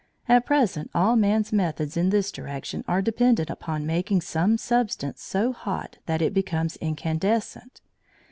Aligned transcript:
At 0.27 0.47
present 0.47 0.89
all 0.95 1.15
man's 1.15 1.53
methods 1.53 1.95
in 1.95 2.09
this 2.09 2.31
direction 2.31 2.83
are 2.87 3.03
dependent 3.03 3.51
upon 3.51 3.85
making 3.85 4.21
some 4.21 4.57
substance 4.57 5.21
so 5.21 5.53
hot 5.53 5.99
that 6.07 6.23
it 6.23 6.33
becomes 6.33 6.75
incandescent. 6.77 7.81